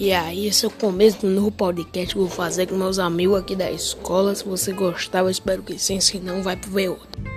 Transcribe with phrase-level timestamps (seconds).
[0.00, 2.98] E aí, esse é o começo do novo podcast que eu vou fazer com meus
[2.98, 4.34] amigos aqui da escola.
[4.34, 7.31] Se você gostar, eu espero que sim, se não, vai ver outro.